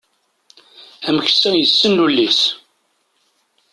Ameksa 1.07 1.51
yessen 1.55 2.01
ulli-s. 2.05 2.41